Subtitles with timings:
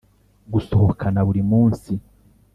[0.53, 1.91] gusohokana buri munsi